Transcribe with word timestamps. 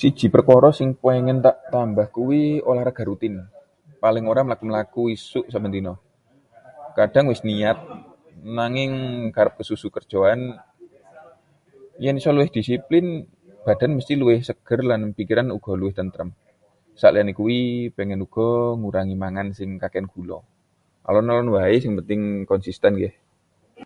Siji 0.00 0.26
perkara 0.34 0.70
sing 0.78 0.88
pengin 1.02 1.38
tak 1.46 1.56
tambah 1.72 2.06
kuwi 2.16 2.42
olahraga 2.70 3.02
rutin, 3.10 3.34
paling 4.02 4.24
ora 4.32 4.40
mlaku-mlaku 4.46 5.02
esuk 5.16 5.44
saben 5.52 5.72
dina. 5.76 5.92
Kadhang 6.96 7.26
wis 7.32 7.42
niat, 7.48 7.78
nanging 8.58 8.92
kerep 9.34 9.54
kesusu 9.58 9.88
kerjaan. 9.96 10.40
Yen 12.02 12.18
iso 12.20 12.30
luwih 12.36 12.50
disiplin, 12.56 13.06
badan 13.66 13.90
mesthi 13.96 14.14
luwih 14.20 14.40
seger 14.48 14.80
lan 14.90 15.02
pikiran 15.18 15.48
uga 15.56 15.72
luwih 15.80 15.94
tentrem. 15.98 16.28
Saliyane 17.00 17.32
kuwi, 17.38 17.60
pengin 17.96 18.20
uga 18.26 18.48
ngurangi 18.80 19.16
mangan 19.22 19.48
sing 19.58 19.70
kakehan 19.82 20.06
gula. 20.14 20.38
Alon-alon 21.08 21.48
wae 21.54 21.74
sing 21.82 21.92
penting 21.98 22.20
konsisten, 22.50 22.92
nggih. 22.96 23.14